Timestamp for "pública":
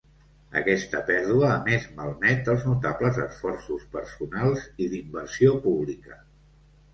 5.69-6.19